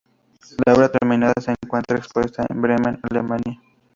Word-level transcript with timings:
La 0.65 0.73
obra 0.73 0.89
terminada 0.91 1.35
se 1.39 1.53
encuentra 1.61 1.95
expuesta 1.99 2.43
en 2.49 2.59
Bremen, 2.59 2.99
Alemania. 3.03 3.61